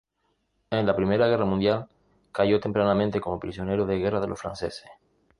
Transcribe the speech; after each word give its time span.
En 0.71 0.87
la 0.87 0.95
Primera 0.95 1.27
guerra 1.27 1.45
mundial 1.45 1.87
cayo 2.31 2.59
tempranamente 2.59 3.21
como 3.21 3.39
prisionero 3.39 3.85
de 3.85 3.99
guerra 3.99 4.19
de 4.19 4.29
los 4.29 4.41
franceses. 4.41 4.89